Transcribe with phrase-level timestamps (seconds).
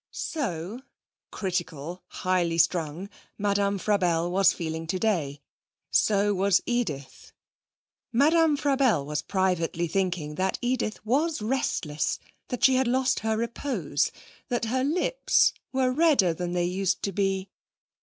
[0.13, 0.81] So
[1.29, 3.07] critical, highly strung
[3.37, 5.43] Madame Frabelle was feeling today.
[5.91, 7.31] So was Edith.
[8.11, 12.17] Madame Frabelle was privately thinking that Edith was restless,
[12.47, 14.11] that she had lost her repose,
[14.47, 17.51] that her lips were redder than they used to be.